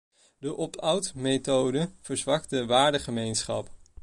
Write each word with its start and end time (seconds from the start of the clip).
De 0.39 0.53
opt-out 0.55 1.15
methode 1.15 1.91
verzwakt 2.01 2.49
de 2.49 2.65
waardengemeenschap. 2.65 3.69